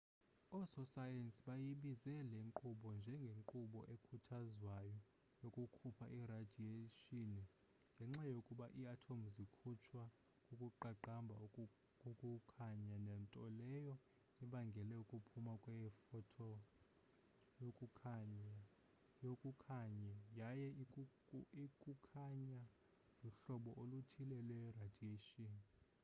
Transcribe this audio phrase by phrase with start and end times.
[0.57, 4.97] oososayensi bayibiza le nkqubo njengenkqubo ekhuthazwayo
[5.41, 7.43] yokukhupha iradiyeyshini
[7.95, 10.03] ngenxa yokuba ii-atomu zikhutshwa
[10.45, 11.35] kukuqaqamba
[12.01, 13.95] kokukhanya nto leyo
[14.43, 16.59] ebangela ukuphuma kwe-photon
[19.25, 22.59] yokukhanye yaye ukukhanya
[23.21, 25.65] luhlobo oluthile lweradiyeyshini